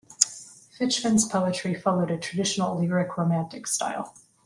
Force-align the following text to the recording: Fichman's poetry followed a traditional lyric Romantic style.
Fichman's 0.75 1.25
poetry 1.25 1.75
followed 1.75 2.09
a 2.09 2.17
traditional 2.17 2.75
lyric 2.79 3.17
Romantic 3.19 3.67
style. 3.67 4.15